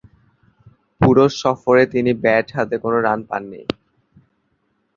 [1.01, 1.83] পুরো সফরে
[2.23, 3.61] ব্যাট হাতে তিনি কোন রান পাননি।